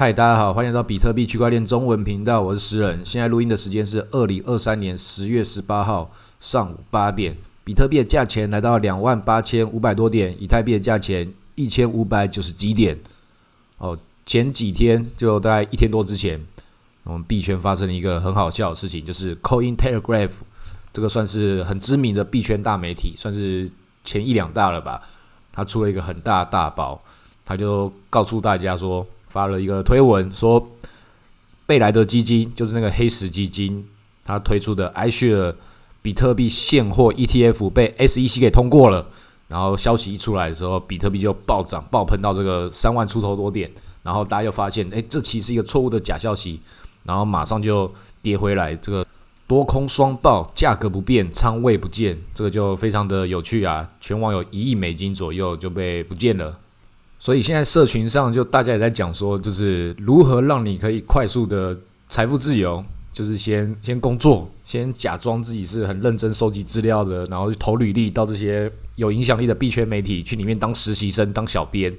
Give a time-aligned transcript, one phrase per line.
[0.00, 3.04] 嗨，大家好，欢迎来到比特币区块链中文频道，我是诗人。
[3.04, 12.98] 现在录音的时间是二零二三年十月十八号上午八点，比特币的价钱来到两万八千五百多点，以太币的价钱一千五百九十几点。
[13.76, 16.40] 哦，前几天就大概一天多之前，
[17.04, 20.30] 我们币圈发生了一个很好笑的事情，就是 Coin Telegraph
[20.94, 23.70] 这个算是很知名的币圈大媒体，算是
[24.02, 25.02] 前一两大了吧。
[25.52, 26.98] 他出了一个很大大包，
[27.44, 29.06] 他就告诉大家说。
[29.30, 30.68] 发了一个推文说，
[31.64, 33.88] 贝莱德基金就是那个黑石基金，
[34.24, 35.54] 他推出的 iShare
[36.02, 39.06] 比特币现货 ETF 被 SEC 给通过了。
[39.48, 43.68] 然后消息一出来的时候，比特币就暴涨暴喷到这个三万出头多点。
[44.02, 46.60] 然后大家又发现，哎，这其实是一个错误的假消息。
[47.02, 47.92] 然后马上就
[48.22, 49.04] 跌回来，这个
[49.48, 53.88] 多空双爆，价格不变，仓位不见，这个就非常的有趣啊！
[54.00, 56.56] 全网有一亿美金左右就被不见了。
[57.22, 61.76] 所以现在社群上就大家也在讲说，就是如何让你可以快速的
[62.08, 71.94] 财富自由，就是先先工作，先假装自己是很认真收集资料的，然后投履历到这些有影响力的币圈媒体去里面当实习生、当小编，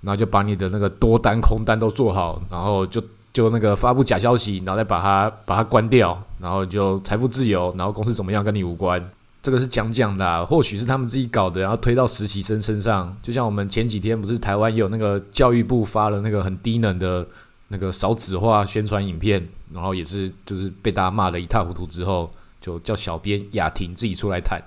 [0.00, 3.02] 然后就把你的那个多单空单都做好，然后就
[3.34, 9.06] 就那个发布假消息，然后再把它把它关掉，然后就财富自由，然后公司怎么样跟你无关。
[9.42, 13.16] 这个是讲讲的，或许是他们自己搞的，然后推到实习生身上。
[13.22, 17.26] 就像我们前几天不是台湾有那个教育部发了那个很低能的
[17.68, 24.60] 那个少子化宣传影片，然后也是就是被大家骂得一塌糊涂之后，就叫小编雅婷自己出来谈。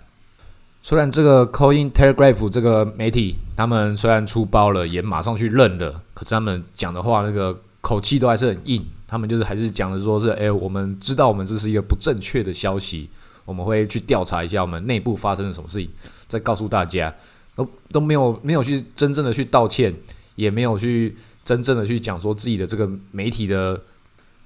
[0.81, 8.83] 虽然这个 Coin Telegraph 这个媒体他们虽然出包了，也马上去认了，可是他们讲的话那个口气都还是很硬。
[9.07, 13.07] 他们就是还是讲的说是，哎，我们知道我们这是一个不正确的消息。
[13.45, 15.89] 我们会去调查一下我们内部发生了什么事情，
[16.27, 17.13] 再告诉大家。
[17.55, 19.93] 都都没有没有去真正的去道歉，
[20.33, 23.79] 也没有去真正的去讲说自己的这个媒体的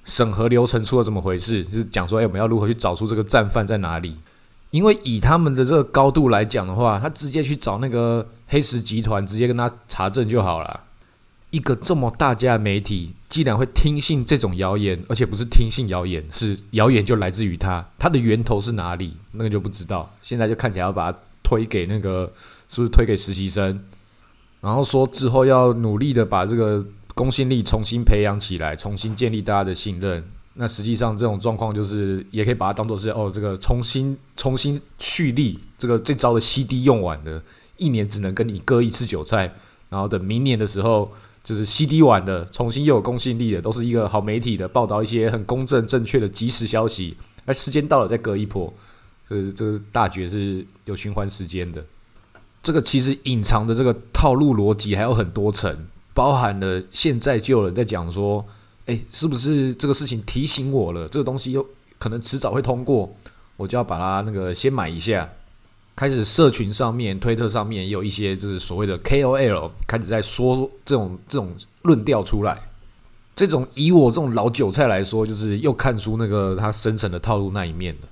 [0.03, 4.17] 审核流程出了怎么回事，就是讲说，哎，我们要如何去找出这个战犯在哪里？
[4.71, 10.81] 因为以他们的这个高度来讲的话，他直接去找那个黑石集团，直接跟他查证就好了。
[11.57, 20.07] 一个这么大家的媒体，既然会听信这种谣言，而且不是听信谣言，是谣言就来自于他，他的源头是哪里，那个就不知道。
[20.21, 22.31] 现在就看起来要把它推给那个，
[22.69, 23.83] 是不是推给实习生？
[24.61, 26.85] 然后说之后要努力的把这个
[27.15, 30.23] 公信力重新培养起来，重新建立大家的信任。
[30.53, 37.41] 那实际上这种状况就是，也可以把它当做是哦，这个重新重新蓄力，这个这招的 CD 用完了，
[37.77, 39.55] 一年只能跟你割一次韭菜，
[39.89, 41.11] 然后等明年的时候。
[41.47, 47.15] 就是 CD 完的，重新又有公信力的，都是一个好媒体的报道一些很公正正确的即时消息。
[47.45, 48.73] 而时间到了再隔一波，
[49.29, 51.81] 这这个大绝是有循环时间的。
[52.61, 55.73] 这个其实隐藏的这个套路逻辑还有很多层，
[56.13, 58.45] 包含了现在就有人在讲说，
[58.87, 61.07] 哎，是不是这个事情提醒我了？
[61.07, 61.65] 这个东西又
[61.97, 63.15] 可能迟早会通过，
[63.55, 65.29] 我就要把它那个先买一下。
[65.97, 72.61] 开始社群上面、推特上面也有一些就是所谓的 KOL 开始在说这种这种论调出来。
[73.35, 78.07] 这种以我这种老韭菜来说，就是又看出那个他深层的套路那一面了。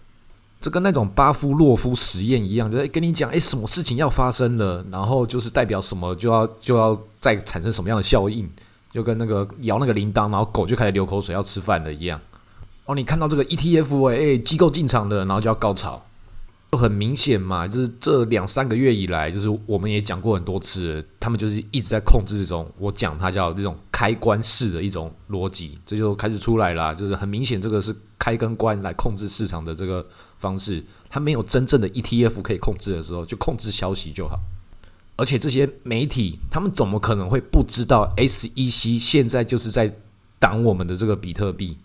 [0.61, 8.49] 这跟那种巴夫洛夫实验一样，就是跟你讲，哎，什么事情要发生了，然后就是代表什么就要就要再产生什么样的效应，
[8.91, 12.19] 就跟那个摇那个铃铛，然后狗就开始流口水要吃饭了一样。
[12.85, 16.03] 哦，你看到这个 ETF 哎，机构进场的，然后就要高潮。
[16.71, 26.93] 就很明显嘛，就是这两三个月以来，就是我们也讲过很多次，他们就是一直在控制这种我讲它叫这种开关式的一种逻辑，这就开始出来了。
[26.93, 30.05] 就是很明显，这个是开跟关来控制市场的这个
[30.39, 30.83] 方式。
[31.09, 34.37] 它没有真正的 ETF 可以控制的时候，就控制消息就好。
[35.15, 39.95] 而且这些媒体，他们怎么可能会不知道 SEC 现在就是在
[40.39, 41.77] 挡我们的这个比特币？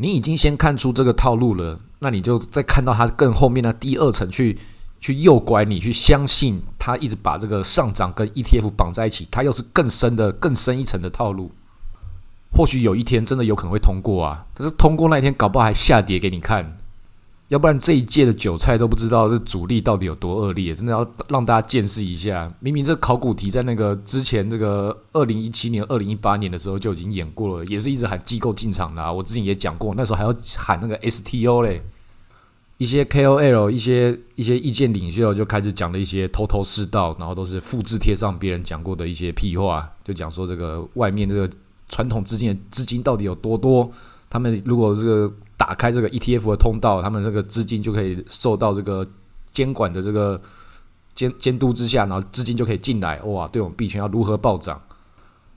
[0.00, 4.56] 你已经先看出这个套路了，那你就再看到它更后面的第二层去
[5.00, 11.50] 去诱拐你，去相信它一直把这个上涨跟 ETF 绑在一起，它又是更深的、更深一层的套路。
[12.52, 16.78] 或许有一天真的有可能会通过啊，但是通过那一天，搞不好还下跌给你看。
[17.48, 22.52] 要不然这一届的韭菜都不知道这主力到底有多恶劣，真的要让大家见识一下。
[22.60, 29.02] 明明这考古题在那个之前这个二零一七年、二零一八年的时候就已经演过了，也是一直喊机构进场的。
[29.02, 29.10] 啊。
[29.10, 31.80] 我之前也讲过，那时候还要喊那个 STO 嘞。
[32.76, 41.50] 一些 KOL、一些一些意见领袖就开始讲了一些头头是道，然后都是复制贴上别人讲过的一些屁话，就讲说这个外面这个
[41.88, 43.90] 传统资金的资金到底有多多。
[44.28, 45.32] 他们如果这个。
[45.58, 49.06] 打开这个 ETF 的通道，他们这个资金就可以受到这个
[49.52, 50.40] 监管的这个
[51.14, 53.20] 监监督之下，然后资金就可以进来。
[53.22, 54.80] 哇，对我们币圈要如何暴涨？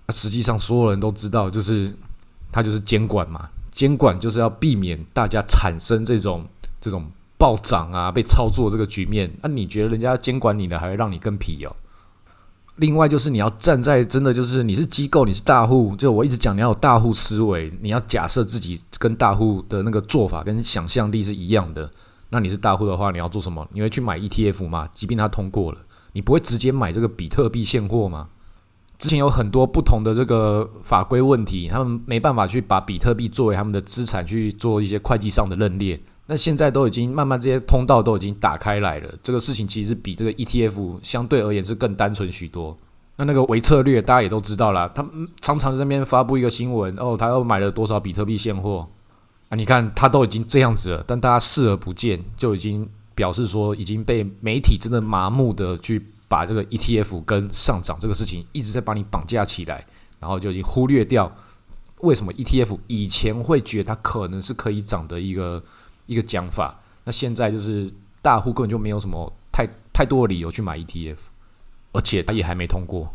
[0.10, 1.96] 实际上所有人都知道，就是
[2.52, 6.46] 它就是监管嘛，监管就是要避免大家产生这种
[6.82, 7.06] 这种
[7.38, 9.32] 暴涨啊、被操作这个局面。
[9.42, 11.74] 那你觉得人家监管你的，还会让你更皮哦？
[12.78, 21.92] 另外就是你要站在真的就是你是机构，你是大户，就我一直讲你要有大户思维，你要假设自己跟大户的那个做法跟想象力是一样的。
[22.30, 23.68] 那你是大户的话，你要做什么？
[23.74, 24.88] 你会去买 ETF 吗？
[24.94, 25.80] 即便它通过了，
[26.14, 28.30] 你不会直接买这个比特币现货吗？
[28.98, 36.02] 之前有很多不同的这个法规问题，他们没办法去把比特币作为他们的资产去做一些会计上的认列。
[36.32, 42.78] 那现在都已经慢慢这些通道都已经打开来了，这个事情其实比这个 ETF 相对而言是更单纯许多。
[43.18, 45.06] 那那个微策略大家也都知道了，他
[45.42, 48.88] 常常在那边发布一个新闻，哦，他又买了多少比特币现货
[49.50, 49.58] 啊？
[49.58, 59.86] 你看他都已经这样子了，但大家视而不见，就已经表示说已经被媒体真的麻木的去把这个 ETF 跟上涨这个事情一直在把你绑架起来，
[60.18, 61.30] 然后就已经忽略掉
[62.00, 65.62] 为什么 ETF 以前会觉得它可能是可以涨的一个。
[66.12, 67.90] 一个讲法，那现在就是
[68.22, 71.18] 大户根本就没有什么太太多的理由去买 ETF，
[71.94, 73.08] 而且它也还没通过。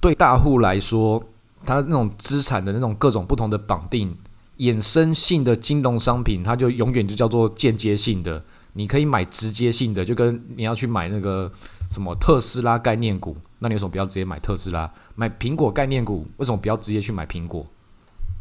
[0.00, 1.20] 对大户来说，
[1.64, 4.16] 他那种资产的那种各种不同的绑定、
[4.58, 8.44] 衍生性的金融商品，它就永远就叫做间接性的。
[8.74, 11.50] 你可以买直接性的，就跟你要去买那个
[11.90, 14.88] 什么特斯拉概念股，那你为什么不要直接买特斯拉？
[15.16, 17.66] 买苹果概念股，为什么不要直接去买苹果？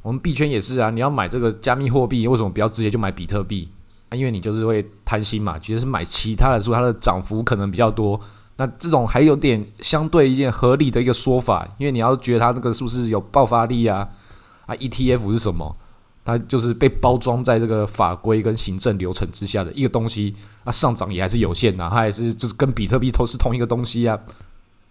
[0.05, 3.67] 我们币圈也是啊，你要买这个加密货币，为什么不要直接就买比特币
[4.09, 4.13] 啊？
[4.15, 8.21] 因为你就是会贪心嘛，其实是买其他的，是不是它的涨幅可能比较多？
[8.57, 14.07] 那这种还有点相对一件合理的一个说法，因为你要觉得它那个是不是有爆发力啊？
[14.67, 15.75] 啊，ETF 是什么？
[16.23, 20.35] 它就是被包装在这个法规跟行政流程之下的一个东西，
[20.65, 24.19] 那上涨也还是有限的，它还是就是跟比特币都是同一个东西啊。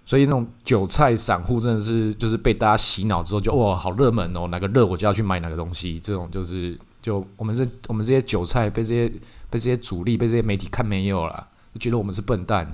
[0.06, 9.08] 所以那种韭菜散户真的是就是被大家洗脑之后就哇好热门哦哪个热我就要去买哪个东西这种就是就我们这我们这些韭菜被这些
[9.48, 12.70] 被这些主力被这些媒体看没有了就觉得我们是笨蛋，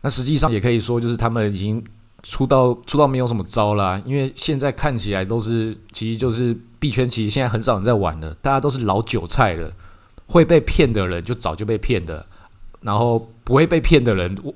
[0.00, 1.84] 那实际上也可以说就是他们已经
[2.22, 9.70] 出到出到没有什么招啦，因为现在看起来都是其实就是币圈其实现在很少人在玩了，大家都是老韭菜了，
[10.26, 12.26] 会被骗的人就早就被骗的，
[12.80, 14.54] 然后不会被骗的人我。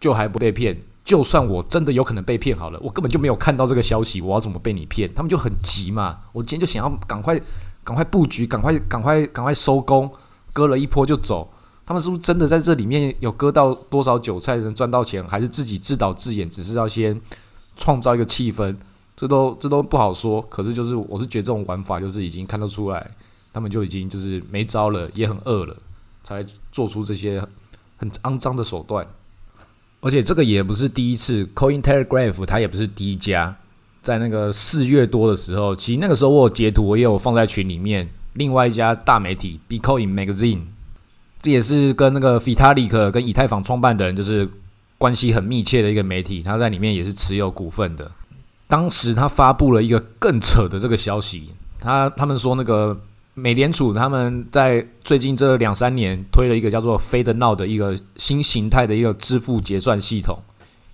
[0.00, 5.12] 就还不被骗，就算我真的有可能被骗好了，我根本就没有看到这个消息，我要怎么被你骗？
[5.14, 7.38] 他们就很急嘛，我今天就想要赶快
[7.84, 10.10] 赶快布局，赶快赶快赶快收工，
[10.52, 11.52] 割了一波就走。
[11.84, 17.20] 他们是不是真的在这里面有割到多少韭菜能赚到钱，还是自己自导自演，只是要先
[17.76, 18.76] 创造一个气氛？
[19.16, 20.40] 这都这都不好说。
[20.42, 23.10] 可是就是我是觉得这种玩法就是已经看得出来，
[23.52, 25.76] 他们就已经就是没招了，也很饿了，
[26.22, 27.44] 才做出这些
[27.96, 29.04] 很肮脏的手段。
[30.00, 33.54] 而且这个也不是第一次，Coin Telegraph 它也不是第一家，
[34.02, 38.08] 在那个四月多的时候，其实那个时候我有截图，我也有放在群里面。
[38.32, 40.60] 另外一家大媒体 b i c o i n Magazine，
[41.42, 44.48] 这也是跟那个 Vitalik 跟以太坊创办的人就是
[44.96, 48.10] 关系很密切的一个媒体，他在里面也是持有股份的。
[48.68, 52.98] 当时他发布了一个更扯的这个消息，他他们说那个。
[53.34, 60.38] 美联储他们在最近这两三年推了一个叫做 Fed Now 的一个新形态的一个支付结算系统，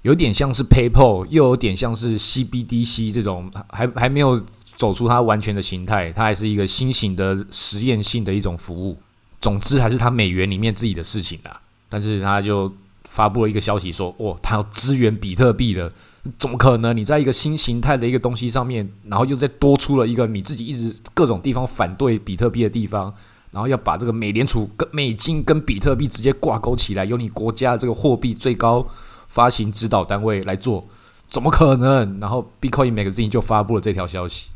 [0.02, 4.40] 有点像是 PayPal，又有点像是 CBDC 这种，还还没有
[4.76, 8.96] 走出它完全的形态，它还是一个新型的实验性的一种服务。
[9.40, 11.60] 总之还是它美元里面自己的事情啦。
[11.88, 12.72] 但是它就
[13.04, 15.90] 发布了一个消息说，哦，它要支援比特币了。
[16.38, 16.96] 怎么可能？
[16.96, 23.12] 你在一个新形态的一个东西上面，然后又再多出了一个你自己一直各种地方反对比特币的地方，
[23.50, 28.86] 然后要把这个美联储跟美金跟比特币直接挂钩起来，由你国家这个货币最高
[29.28, 30.86] 发行指导单位来做，
[31.26, 32.18] 怎么可能？
[32.20, 34.50] 然后 Bitcoin Magazine 就发布了这条消息，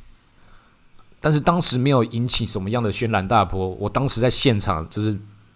[1.21, 3.69] 但是当时没有引起什么样的轩然大波。
[3.79, 5.13] 我当时在现场，就是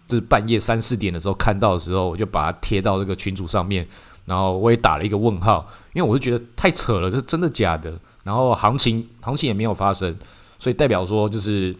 [0.07, 3.87] 就是半夜三四点的时候看到的时候，我就把它贴到这个群组上面。
[4.25, 7.99] 然后我也打了一个问号，因为我是觉得太扯了，这是真的假的？
[8.23, 10.17] 然后行情行情也没有发生，
[10.57, 11.75] 所以代表说就是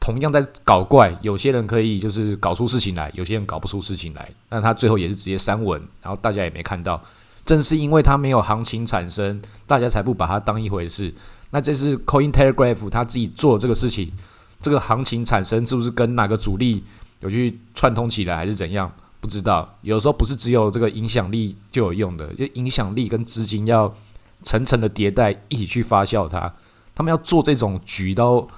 [0.00, 4.28] 同样在搞怪，有些人可以就是搞出事情来，有些人搞不出事情来。
[4.48, 7.00] 那他最后也是直接删文，然后大家也没看到。
[7.46, 11.12] 正是因为他没有行情产生，大家才不把它当一回事。
[11.50, 14.12] 那这是 Coin Telegraph 他自己做这个事情，
[14.60, 16.84] 这个行情产生是不是跟哪个主力
[17.20, 18.92] 有去串通起来，还是怎样？
[19.20, 23.94] 不知道，有时候不是只有这个影响力就有用的，就影响力跟资金要
[24.42, 26.52] 层层的迭代，一起去发酵它。
[26.94, 28.48] 他们要做这种局都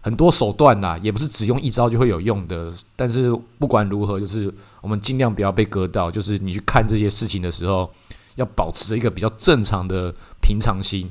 [0.00, 2.72] 很多手段呐，也不是只用一招就会有用的。
[2.94, 6.10] 但是不管如何，就是我们尽量不要被割到。
[6.10, 7.90] 就是你去看这些事情的时候，
[8.36, 11.10] 要保持着一个比较正常的平常心，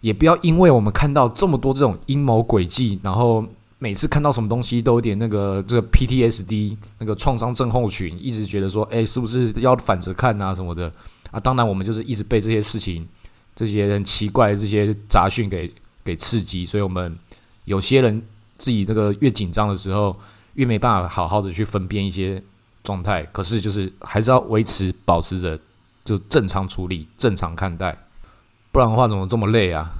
[0.00, 3.44] 也不要因为我们看到这么多这种阴谋诡计，然后
[3.78, 10.92] 每次看到什么东西都有点那个这个 PTSD 那个创伤症候群，一直觉得说，哎，是不是要反着看啊什么的
[11.30, 11.40] 啊？
[11.40, 13.06] 当然，我们就是一直被这些事情、
[13.54, 15.72] 这些很奇怪的这些杂讯给
[16.04, 17.18] 给刺激，所以我们
[17.64, 18.22] 有些人
[18.56, 20.16] 自己这个越紧张的时候，
[20.54, 22.42] 越没办法好好的去分辨一些。
[22.86, 25.58] 状态，可是就是还是要维持保持着
[26.04, 27.98] 就正常处理、正常看待，
[28.70, 29.90] 不然的话怎么这么累啊？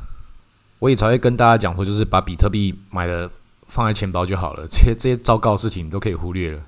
[0.79, 3.29] 我也才会跟大家讲说，就是把比特币买了
[3.69, 6.61] 放在钱包就好了， 这些这些糟糕的事情都可以忽略了。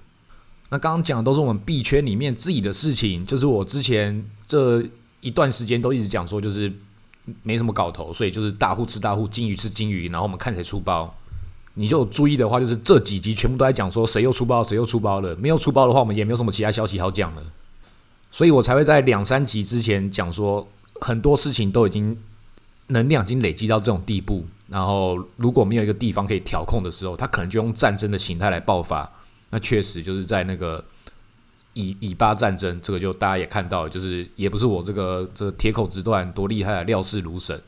[0.71, 4.85] 那刚刚讲的都是我们币圈里面自己的事情，就是我之前这
[5.21, 6.73] 一段时间都一直讲说，就是
[7.43, 11.15] 没什么搞头，所以就是大户吃大户，金鱼吃金鱼，然后我们看谁出包。
[11.75, 15.35] 你就注意的话，就是这几集全部都在讲说谁又出包，谁又出包了。
[15.37, 17.43] 没有出包的话，我们也没有什么其他消息好讲了。
[18.31, 20.67] 所以我才会在两三集之前讲说，
[21.01, 22.19] 很多事情都已经
[22.89, 24.45] 能量已经累积到这种地步。
[24.69, 29.11] 然后如果没有一个地方可以调控的时候，他可能就用战争的形态来爆发。
[29.51, 30.85] 那确实就是在那个
[31.73, 37.61] 以以巴战争，这个就大家也看到，就是也不是我这个这个铁口直断多厉害，料事如神。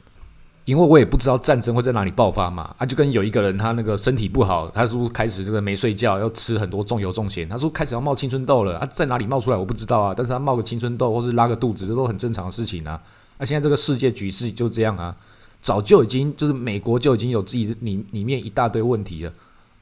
[0.66, 13.00] 因为我也不知道战争会在哪里爆发嘛，啊，就跟有一个人他那个身体不好，他是不是开始这个没睡觉，要吃很多重油重咸，他说开始要冒青春痘了啊，在哪里冒出来我不知道啊，但是他冒个青春痘或是拉个肚子，这都很正常的事情啊。
[13.38, 15.16] 那现在这个世界局势就这样啊，
[15.62, 19.32] 早就已经就是美国就已经有自己里里面一大堆问题了，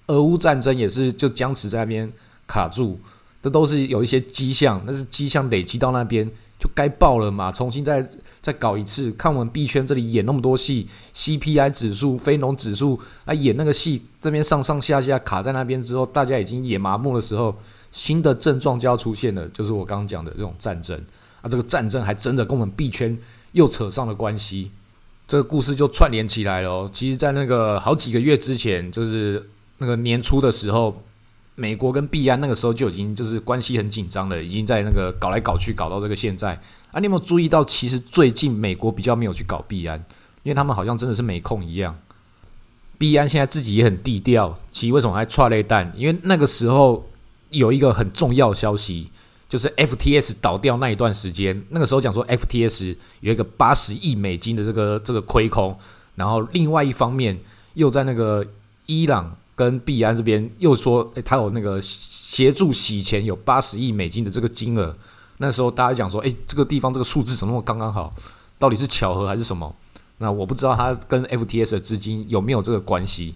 [0.08, 2.12] 俄乌战争也是就僵持在那边
[2.46, 2.98] 卡住，
[3.42, 6.30] 这都是有一些迹象，那是迹象累积到那边。
[6.60, 8.04] 就该爆了嘛，重新再
[8.42, 17.56] 再搞一次，看我们币圈这里演那么多戏，CPI 指数、非农指数啊，演那个戏，这边上上下下卡在那边之后，大家已经演麻木的时候，
[17.92, 21.00] 新的症状就要出现了，就是我刚刚讲的这种战争
[21.42, 23.16] 啊，这个战争还真的跟我们币圈
[23.52, 24.72] 又扯上了关系，
[25.28, 26.90] 这个故事就串联起来了哦。
[26.92, 31.00] 其实，在那个好几个月之前，就是那个年初的时候。
[31.60, 36.52] 美国跟币安那个时候就已经就是关系很紧张了，已经在那个搞来搞去，搞到这个现在
[36.92, 37.00] 啊！
[37.00, 39.98] 你有没有注意到，其实最近美国比较没有去搞币安，
[40.44, 41.98] 因为他们好像真的是没空一样。
[42.96, 45.92] 币安现在自己也很低调，其实为什么还踹了一弹？
[45.96, 47.10] 因为那个时候
[47.50, 49.10] 有一个很重要消息，
[49.48, 55.76] 就是 FTS 倒掉那一段时间，那个时候讲说 FTS 有一个八十亿美金的这个这个亏空，
[56.16, 57.38] 然后另外一方面
[57.74, 58.46] 又在那个
[58.86, 59.36] 伊朗。
[59.58, 64.96] 跟币安这边又说，诶，他有那个协助洗钱，有八十亿美金的这个金额。
[65.38, 68.14] 那时候大家讲说，诶，这个地方这个数字怎么那么刚刚好？
[68.56, 69.74] 到底是巧合还是什么？
[70.18, 73.34] 那我不知道他跟 FTS 的资金有没有这个关系。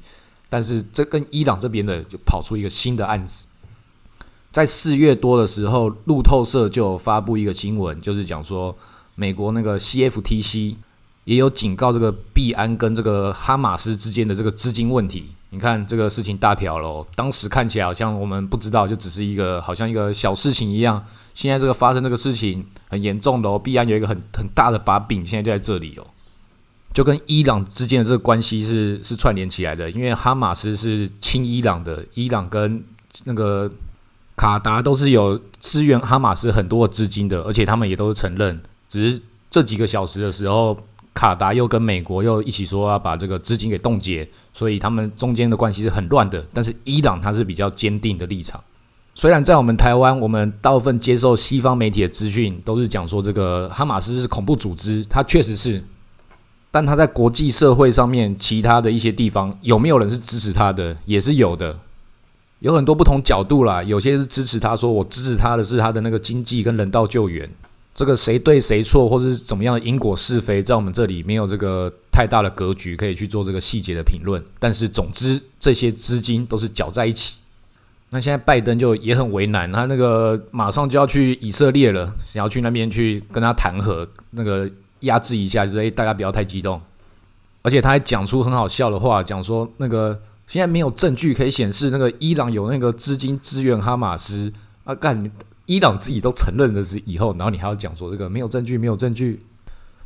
[0.49, 3.49] 但是这跟伊朗这边的就跑出一个新的案子，
[4.53, 8.77] 在四月多的时候，路透社就发布一个新闻，就是讲说
[9.15, 10.77] 美国那个 CFTC
[11.25, 15.25] 也有警告这个币安跟这个哈马斯之间的这个资金问题。
[15.51, 21.03] 你看这个事情大条了，当时看起来好像我们不知道，就只是一个好像一个小事情一样。
[21.35, 26.07] 现在这个发生这个事情很严重的哦，必然有一个很很大的把柄，现在就在这里哦，
[26.95, 29.91] 就跟伊朗之间的这个关系是是串联起来的。
[29.91, 32.83] 因为哈马斯是亲伊朗的，伊朗跟
[33.25, 33.71] 那个
[34.37, 38.61] 卡达都是有支援哈马斯很多的资金的，而且他们也都是承认。
[38.89, 39.21] 只是
[39.51, 40.77] 这几个小时的时候。
[41.15, 46.43] 卡达又跟美国又一起说要把这个资金给冻结，所以他们中间的关系是很乱的。
[46.55, 48.59] 但是伊朗它是比较坚定的立场。
[49.15, 55.85] 虽然在我们台湾，我们大部分接受西方媒体的资讯都是讲说这个哈马斯是恐怖组织，它确实是。
[56.71, 61.79] 但他在国际社会上面，其他的一些地方有没有人是支持他的，也是有的。
[62.63, 67.49] 有很多不同角度啦，有些是支持他，说我支持他的是他的那个经济跟人道救援。
[67.93, 74.43] 这个谁对谁错，或者是怎么样的因果是非，在我们这里没有这个太大的格局可以去做这个细节的评论。
[74.61, 77.37] 但是总之，这些资金都是搅在一起。
[78.11, 86.81] 那现在拜登就也很为难，他那个马上就要去以色列了，想要去那边去跟他谈和，那个压制一下，就是诶，大家不要太激动。
[87.63, 90.19] 而且他还讲出很好笑的话，讲说那个
[90.53, 94.53] 现在没有证据可以显示那个伊朗有那个资金支援哈马斯
[94.85, 95.33] 啊，干。
[95.65, 99.41] 伊朗自己都承认的是以后，然后你还要讲说这个没有证据，没有证据。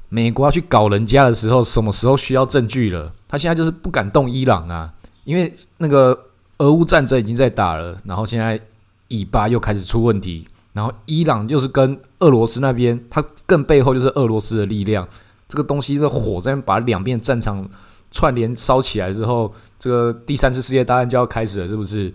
[0.09, 3.13] 美国要去搞人家的时候，什么时候需要证据了？
[3.27, 6.17] 他现在就是不敢动伊朗啊，因为那个
[6.59, 8.61] 俄乌战争已经在打了，然后现在
[9.09, 15.09] 以巴又开始出问题，然后伊朗又是跟俄罗斯那边，他更背后就是俄罗斯的力量。
[15.49, 17.69] 这个东西的火在把两边战场
[18.13, 22.13] 串联烧起来之后，这个第三次世界大战就要开始了，是不是？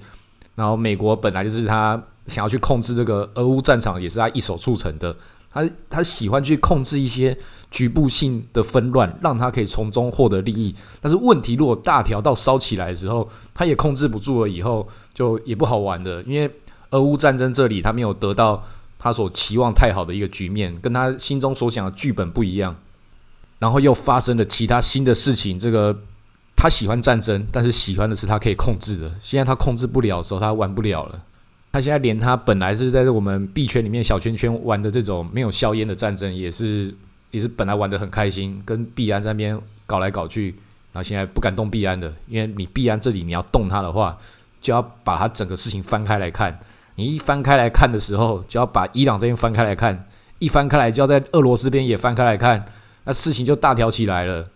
[0.56, 2.01] 然后美国本来就是他。
[2.27, 5.13] 想要去控制这个俄乌战场，也是他一手促成的。
[5.51, 7.36] 他他喜欢去控制一些
[7.72, 10.74] 局部性的纷乱，让他可以从中获得利益。
[11.01, 16.22] 但是问题如果大条到烧起来的时候，他也控制不住了，以后就也不好玩的。
[16.24, 16.50] 因为
[16.91, 18.63] 俄乌战争这里他没有得到
[19.00, 22.74] 他所期望太好的一个局面，跟他心中所想的剧本不一样。
[23.58, 25.98] 然后又发生了其他新的事情，这个。
[26.62, 29.12] 他喜欢战争，但是喜欢的是他可以控制的。
[29.20, 31.20] 现在他控制不了的时候，他玩不了了。
[31.72, 36.94] 他现在连他本来是在我们币圈里面小圈圈玩的这种没有硝烟的战争，也是
[37.32, 40.50] 也是本来玩的很开心，跟币安这边搞来搞去，
[40.94, 44.15] 然后现在不敢动币安的，因为你币安这里你要动它的话，
[44.62, 46.60] 就要把它整个事情翻开来看。
[46.94, 52.63] 你一翻开来看的时候，就要把伊朗这边翻开来看，一翻开来就要在俄罗斯边也翻开来看，
[53.06, 54.48] 那事情就大条起来了。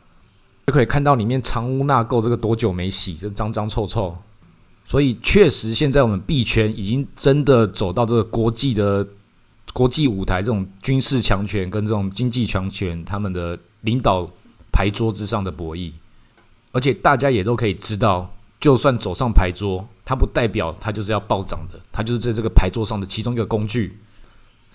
[0.66, 4.16] 就可以看到里面藏污纳垢，这个多久没洗，这脏脏臭臭。
[4.88, 9.08] 所以确实，现在我们币圈已经真的走到这个国际的
[9.74, 14.30] 国际舞台，这种军事强权跟这种经济强权他们的领导
[14.72, 15.92] 牌桌之上的博弈。
[16.72, 23.98] 而且大家也都可以知道，就算走上牌桌，它不代表它就是要暴涨的，它就是在这个牌桌上的其中一个工具。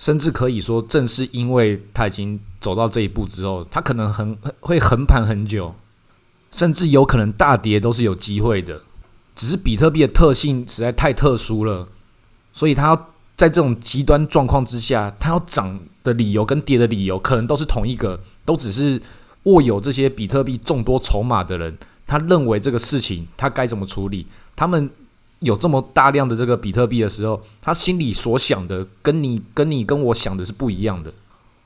[0.00, 5.74] 甚至可以说，正是因为它已经走到这一步之后，它可能很会横盘很久。
[6.50, 8.82] 甚至有可能大跌都是有机会的，
[9.36, 11.86] 只是比特币的特性实在太特殊了，
[12.52, 12.96] 所以它要
[13.36, 19.00] 在这种极端状况之下，它要涨的理由跟跌的理由可能都是同一个，都只是
[19.44, 24.26] 握有这些比特币众多筹码的人，他认为这个事情他该怎么处理。
[24.56, 24.90] 他们
[25.40, 31.12] 有这么大量的这个比特币的时候，他心里所想的跟你跟你跟我想的是不一样的。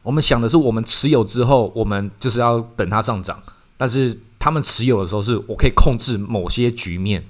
[0.02, 3.40] 我们想的是，我们持有之后，我们就是要等它上涨，
[3.76, 4.18] 但是。
[4.36, 7.24] 他们持有的时候，是我可以控制某些局面。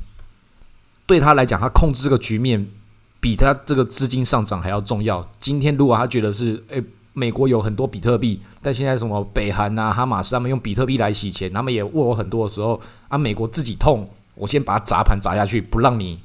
[1.07, 2.67] 对他来讲，他控制这个局面
[3.21, 5.25] 比他这个资金上涨还要重要。
[5.39, 6.83] 今天如果他觉得是，诶，
[7.13, 16.19] 美国有很多比特币，但现在什么北韩啊、哈马斯他们用比特币来洗钱，他们也握有很多的时候，啊，美国自己痛，我先把它砸盘砸下去，不让你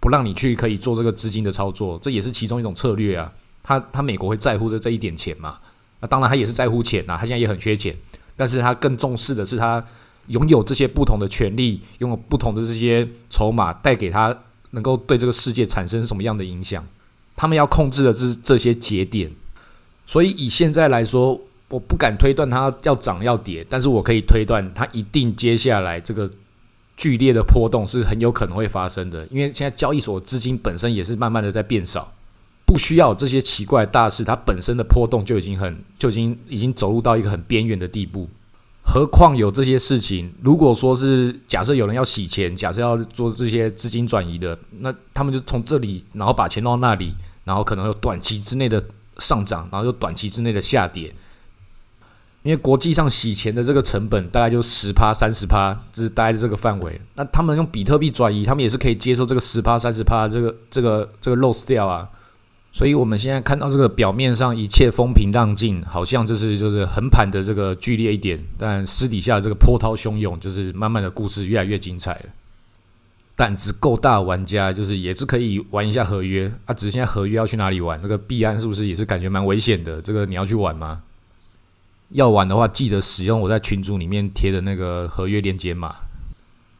[0.00, 3.32] 不让你去可以做这个资金的操作，这也是其中一种策略啊。
[3.62, 5.58] 他他美国会在乎这这一点钱嘛？
[6.00, 7.96] 那当然他也是在乎钱呐，他现在也很缺钱，
[8.36, 9.84] 但是他更重视的是他。
[10.28, 14.36] 拥有这些不同的权利，拥有不同的这些筹码，带给他
[14.72, 16.84] 能够对这个世界产生什么样的影响？
[17.34, 19.32] 他们要控制的是这些节点。
[20.06, 26.30] 所以以现在来说，我不敢推断它要涨要跌，但是我可以推断它一定接下来这个
[26.98, 29.26] 剧烈的波动是很有可能会发生的。
[29.30, 32.12] 因为现在交易所资金本身也是慢慢的在变少，
[32.66, 38.28] 不需要这些奇怪大事，它本身的波动就已经很就已经已经走入到一个很边缘的地步。
[38.82, 48.82] 何况有这些事情，如果说是假设有人要洗钱，假设要做这些资金转移的，那他们就从这里，然后把钱弄到那里，然后可能有短期之内的
[49.18, 51.14] 上涨，然后又短期之内的下跌。
[52.48, 56.98] 因为国际上洗钱的这个成本大概就十趴、三十趴，就是大概这个范围。
[57.14, 62.08] 那他们用比特币转移，他们也是可以接受这个十趴、三十趴这个、这个、这个 loss 掉啊。
[62.72, 72.26] 所以，我们现在看到这个表面上一切风平浪静，好像就是就是横盘的这个剧烈一点，但私底下这个波涛汹涌，就是慢慢的故事越来越精彩了。
[73.36, 76.72] 胆子够大玩家，就是也是可以玩一下合约啊。
[76.72, 78.00] 只是现在合约要去哪里玩？
[78.02, 80.00] 那个币安是不是也是感觉蛮危险的？
[80.00, 81.02] 这个你要去玩吗？
[82.10, 85.94] 要玩的话，记得使用我在群组里面贴的那个合约链接码。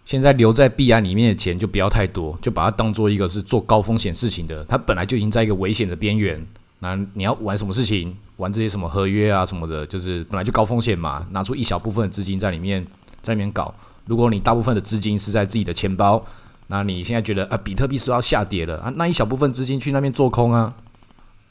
[0.05, 4.65] 现在留在币安里面的钱就不要太多，就把它当做一个是做高风险事情的。
[4.65, 6.43] 它本来就已经在一个危险的边缘。
[6.79, 8.17] 那你要玩什么事情？
[8.37, 11.27] 玩这些什么合约啊什么的，就是本来就高风险嘛。
[11.33, 12.87] 拿出一小部分的资金在里面，
[13.21, 13.75] 在里面搞。
[14.07, 16.25] 如果你大部分的资金是在自己的钱包，
[16.69, 20.75] 那你现在觉得啊，比特币是要下跌了啊，那一小部分资金去那边做空啊，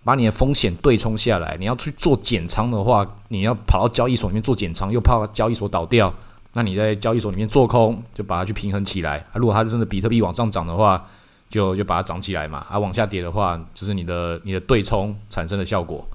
[0.07, 1.57] 把你的风险对冲下来。
[1.59, 6.13] 你要去做减仓的话，你要跑到交易所里面做减仓，又怕交易所倒掉。
[6.53, 9.17] 那你在交易所里面做空，就把它去平衡起来。
[9.17, 11.05] 啊，如果它真的比特币往上涨的话，
[11.49, 12.65] 就就把它涨起来嘛。
[12.69, 16.07] 啊，往下跌的话，就是你的你的对冲产生的效果。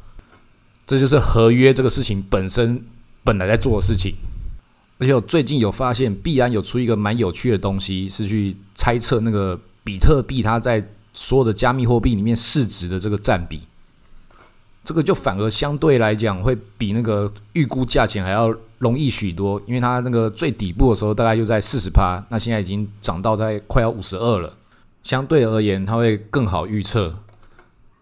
[0.87, 2.83] 这就是合约这个事情本身
[3.23, 4.15] 本来在做的事情。
[4.99, 13.61] 而且我最近有发现，币安有出一个蛮有趣的东西，是去猜测那个比特币它在所有的加密货币里面市值的这个占比。
[14.85, 18.55] 这个就反而相对来讲会比那个预估价钱还要。
[18.83, 24.53] 容易许多，因为它那个最底部的时候大概就在四十趴，那现在已经涨到在快要五十二了。
[25.05, 27.15] 相对而言，它会更好预测，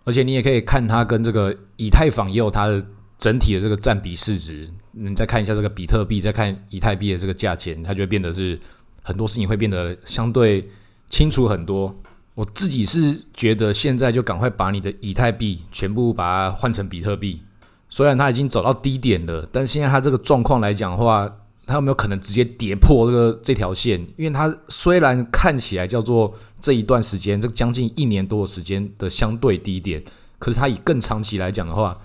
[0.05, 2.83] 而且你也可以看它跟这个以太坊也有它的
[3.19, 4.67] 整体的这个占比市值。
[4.93, 8.59] 你再看一下这个比特币，再看以太币的这个价钱，它就会变得是
[9.03, 10.67] 很多事情会变得相对
[11.11, 11.95] 清楚很多。
[12.35, 17.43] 我自己是觉得现在就赶快把你的以太币全部把它换成比特币。
[17.89, 21.29] 虽然它已经走到低点了，但现在它这个状况来讲的话，
[21.67, 24.01] 它有没有可能直接跌破这个这条线？
[24.17, 30.03] 因为它虽然看起来叫做这一段时间，这将近一年多的时间的相对低点，
[30.39, 31.99] 可是它以更长期来讲的话，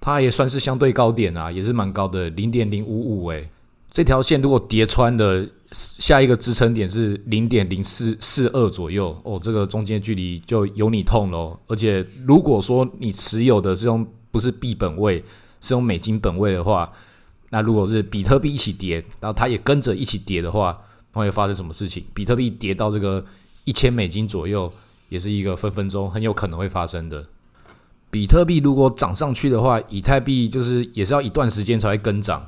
[0.00, 3.48] 它也算是相对高点啊，也是蛮高的，零点零五五诶。
[3.96, 11.58] 这条线如果跌穿的下一个支撑点是零点零四四二左右哦，这个中间距离就有你痛喽。
[11.66, 15.24] 而且如果说你持有的是用不是币本位，
[15.62, 16.92] 是用美金本位的话，
[17.48, 20.78] 那如果是比特币一起跌，然后它也跟着一起跌的话，
[21.12, 22.04] 会发生什么事情？
[22.12, 23.24] 比特币跌到这个
[23.64, 24.70] 一千美金左右，
[25.08, 27.26] 也是一个分分钟很有可能会发生的。
[28.10, 32.46] 比特币如果涨上去的话，以太币就是也是要一段时间才会跟涨。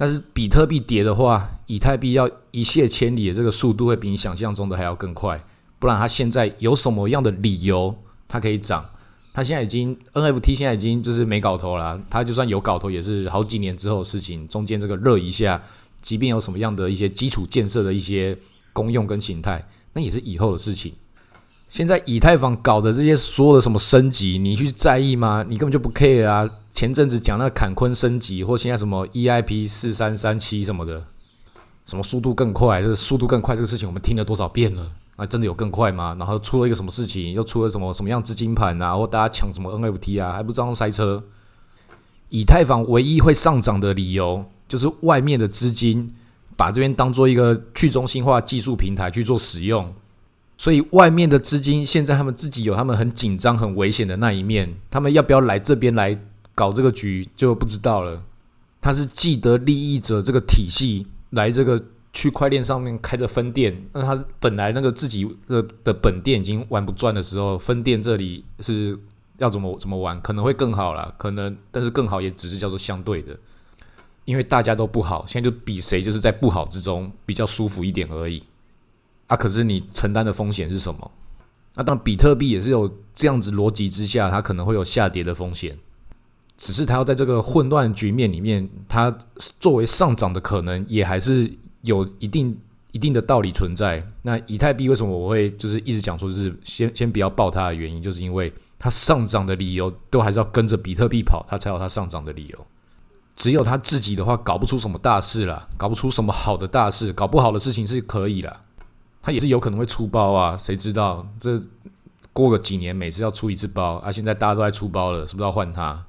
[0.00, 5.44] 但是比特币跌的话，以太币要一泻千里的这个速度会比你想象中的还要更快。
[5.80, 7.92] 不然它现在有什么样的理由
[8.28, 8.88] 它可以涨？
[9.34, 12.00] 它现在已经 NFT 现在已经就是没搞头了。
[12.08, 14.46] 它就算有搞头，也是好几年之后的事情。
[14.46, 15.60] 中间这个热一下，
[16.00, 18.38] 即便有什么样的一些基础建设的一些
[18.72, 20.92] 功用跟形态，那也是以后的事情。
[21.68, 25.44] 现在以太坊搞的这些所有的什么升级，你去在意吗？
[25.48, 26.48] 你根本就不 care 啊！
[26.72, 31.04] 前阵子讲那个坎昆升级，或现在什么 EIP 四三三七什么的，
[31.84, 34.90] 什么速度更快，这个速度更快这个事情，我们听了多少遍了？
[35.16, 36.16] 啊，真的有更快吗？
[36.18, 41.22] 然后出了一个什么事情，又出了什么什么样资金盘啊，或大家抢什么 NFT 啊，还不照样塞车？
[42.30, 46.14] 以太坊唯一会上涨的理由，就是外面的资金
[46.56, 49.92] 把这边当做一个去中心化技术平台去做使用，
[50.58, 56.18] 所以外面的资金现在他们自己有他们很紧张、很危险的那一面，他们要不要来这边来？
[56.58, 58.20] 搞这个局就不知道了，
[58.80, 61.80] 他是既得利益者这个体系来这个
[62.12, 68.98] 区块链上面开的分店，那他本来那个自己的的本店已经玩不转的时候，分店这里是
[69.36, 73.38] 要怎么怎么玩，可能会更好了，可能但是更好也只是叫做相对的，
[74.24, 78.42] 因为大家都不好，现在就比谁就是在不好之中比较舒服一点而已。
[79.28, 81.10] 啊，可是你承担的风险是什么？
[81.74, 85.78] 那当比特币也是有这样子逻辑之下，它可能会有下跌的风险。
[86.56, 89.16] 只是它要在这个混乱局面里面，它
[89.60, 91.48] 作为上涨的可能也还是
[91.82, 92.58] 有一定
[92.90, 94.04] 一定的道理存在。
[94.22, 102.66] 那以太币为什么我会就是一直讲说，就是先先不要爆它的原因，就是因为它上涨的理由都还是要跟着比特币跑，它才有它上涨的理由。
[103.36, 108.62] 只有它自己的话，搞不出什么大事了，搞不出什么好的大事，搞不好的事情是可以了。
[109.20, 111.26] 它也是有可能会出包啊，谁知道？
[111.40, 111.60] 这
[112.32, 116.04] 过个几年，每次要出一次包啊，现在大家都在出包了，是不是要换它？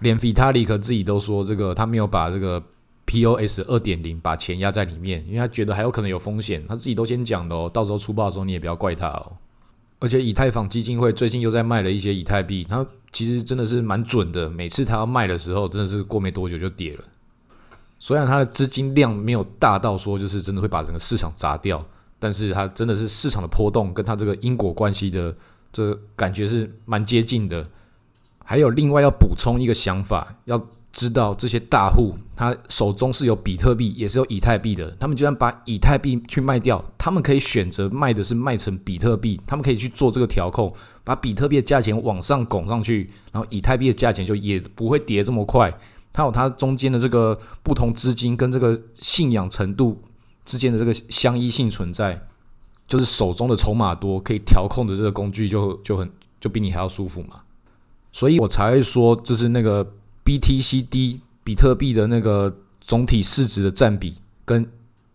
[0.00, 2.62] 连 Vitalik 自己都说，这个他没有把这个
[3.06, 6.64] POS 二点零把钱压在里面，因为他觉得还有可能有风险。
[6.68, 9.32] 他自己都先讲的哦，到时候出报的时候你也不要怪他哦。
[9.98, 14.48] 而且以太坊基金会最近又在卖了一些以太币，他其实真的是蛮准的。
[14.48, 17.04] 每次他要卖的时候，真的是过没多久就跌了。
[17.98, 21.84] 虽然他的资金量没有大到说就是真的会把整个市场砸掉，
[22.18, 25.34] 但是它真的是市场的波动跟它这个因果关系的
[25.72, 27.66] 这感觉是蛮接近的。
[28.44, 34.90] 还有另外要补充一个想法，要知道这些大户他手中是有比特币，也是有以太币的。
[34.98, 40.72] 他们就算把以太币去卖掉，他们可以选择卖的是卖成比特币，他们可以去做这个调控，
[41.04, 45.70] 把比特币的价钱往上拱上去，然后以太币的价钱就也不会跌这么快。
[46.14, 50.02] 还有它中间的这个不同资金跟这个信仰程度
[50.48, 52.26] 之间的这个相依性存在，
[52.88, 57.42] 就是手中的筹码多，可以调控的这个工具就就很就比你还要舒服嘛。
[58.10, 59.86] 所以我才会说，就是那个
[60.24, 64.66] BTCD 比特币的那个总体市值的占比，跟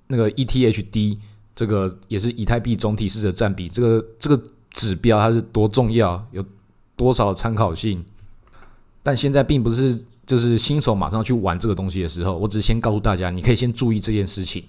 [0.06, 1.18] 那个 ETHD
[1.56, 6.46] 这个也是以太币总体市值的占比，这个这个指标它是多重要，有
[6.96, 8.06] 多少参考性？
[9.02, 14.64] 但现在并不是就是新手马上去玩这个东西的时候，我只是先告诉大家，你可以先注意这件事情。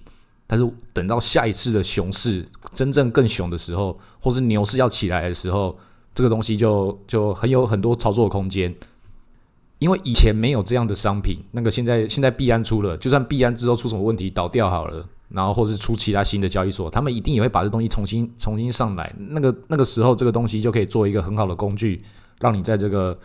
[0.46, 5.78] 但是等到下一次的熊市真正更熊的时候，或是牛市要起来的时候。
[6.16, 8.72] 这个东西就就很有很多操作空间，
[9.80, 19.12] 因为以前没有这样的商品，那个现在现在币安出了，就算币安之后出什么问题倒掉好了，然后或是出其他新的交易所，他们一定也会把这东西重新重新上来。
[19.18, 22.00] 那个那个时候，这个东西就可以做一个很好的工具，
[22.38, 23.18] 让你在这个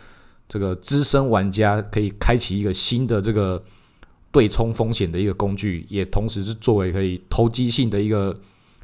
[0.48, 3.62] 这个资深玩家可以开启一个新的这个
[4.32, 8.38] 对冲风险的一个工具，也同时是作为可以投机性的一个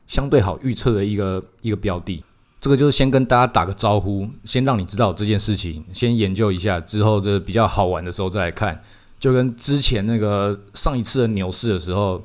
[0.06, 2.22] 相对好预测的一个一个标的。
[2.60, 8.82] 这个就是先跟大家打个招呼，先让你知道这件事情，先研究一下，之后这比较好玩的时候再来看。
[9.20, 12.22] 就跟之前那个上一次的牛市的时候，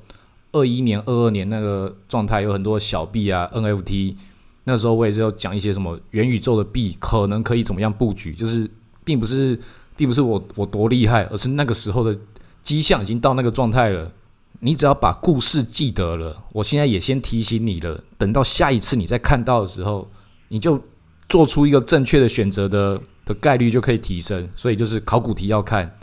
[0.51, 4.15] 二一年、二二年那个状态，有很多小币啊、NFT，
[4.63, 8.67] 那时候我也是要讲一些什么元宇宙的币可能可以怎么样布局，就是
[9.03, 9.59] 并不是。
[9.97, 12.17] 并不是我我多厉害，而是那个时候的
[12.63, 14.11] 迹象已经到那个状态了。
[14.59, 18.03] 你只要把故事记得了，我现在也先提醒你了。
[18.17, 20.07] 等到下一次你再看到的时候，
[20.49, 20.79] 你就
[21.27, 24.47] 做出一个正确的选择的的概率就可以提升。
[24.55, 25.97] 所以就是考古题要看，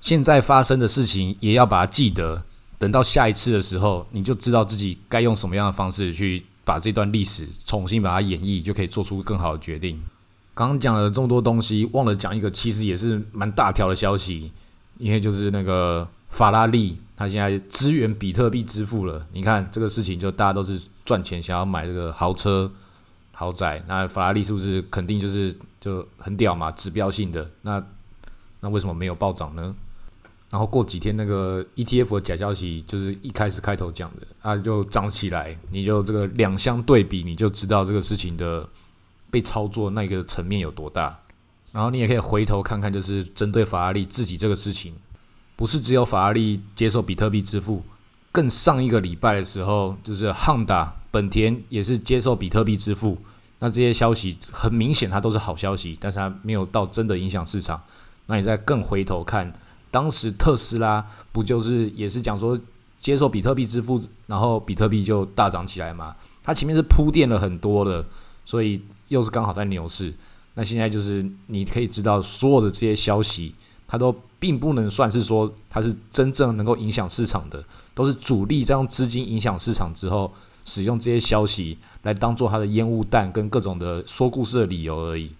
[0.00, 2.42] 现在发生的事情也要把它记得。
[2.78, 10.02] 等到下一次的时候，你就知道自己该用什么样的方式去把这段历史重新把它演绎，就可以做出更好的决定。
[10.54, 14.52] 刚刚讲了这么多东西，忘了讲一个，其实也是蛮大条的消息，
[14.98, 19.26] 因为就是那个法拉利，它现在支援比特币支付了。
[19.32, 22.70] 你看这个事情，就大家都是赚钱，想要买这个豪车、
[23.32, 26.70] 豪宅，那法拉利是不是肯定就是就很屌嘛？
[26.72, 27.82] 指标性的，那
[28.60, 29.74] 那为什么没有暴涨呢？
[30.48, 38.66] 然后过几天那个 ETF 的假消息，就是一开始开头讲的啊，就涨起来，你就这个两相对比，你就知道这个事情的
[39.30, 41.18] 被操作那个层面有多大。
[41.76, 44.94] 然后你也可以回头看看，就是针对法拉利自己这个事情，
[45.56, 47.82] 不是只有法拉利接受比特币支付，
[48.32, 53.18] 更上一个礼拜的时候，就是汉达本田也是接受比特币支付。
[53.58, 57.78] 那这些消息很明显，它都是好消息，但是它没有到真的影响市场。
[58.24, 59.52] 那你再更回头看。
[59.90, 62.58] 当时特斯拉不就是也是讲说
[62.98, 66.16] 接受比特币支付，然后比特币就大涨起来嘛？
[66.42, 68.02] 它前面是铺垫了很多的，
[68.46, 70.14] 所以又是刚好在牛市。
[70.58, 73.54] 那现在就是你可以知道，所有的这些消息，
[73.86, 77.62] 它都并不能算是说它是真正能够影响市场的，
[77.94, 80.32] 都是主力这样资金影响市场之后，
[80.64, 85.30] 使用这些消息来当做它的烟雾弹跟各种的说故事的理由而已。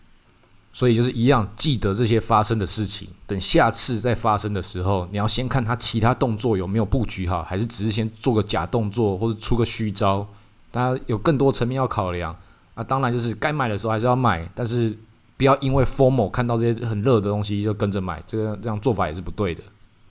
[0.73, 3.09] 所以就是一样，记得这些发生的事情。
[3.27, 10.29] 等下次再发生的时候，你要先看他其他动作有没有布局好，还是只是先做个假动作，或者出个虚招。
[10.71, 12.37] 大家有更多层面要考量
[12.75, 12.85] 啊。
[12.85, 14.95] 当然就是该买的时候还是要买，但是
[15.37, 19.62] 不要因为 formal 看到这些很热的东西就跟着买，这个这样做法也是不对的。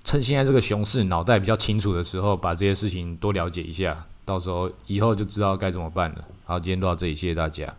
[0.03, 6.23] 趁现在这个熊市脑袋比较清楚的时候，把这些事情多了解一下，到时候以后就知道该怎么办了。
[6.45, 7.75] 好，今天就到这里，谢谢大家。